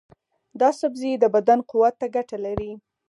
[0.59, 2.71] دا سبزی د بدن قوت ته ګټه لري.